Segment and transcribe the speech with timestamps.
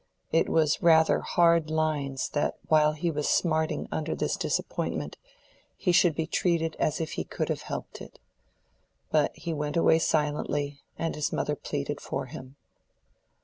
[0.31, 5.15] It was "rather hard lines" that while he was smarting under this disappointment
[5.77, 8.17] he should be treated as if he could have helped it.
[9.11, 12.55] But he went away silently and his mother pleaded for him.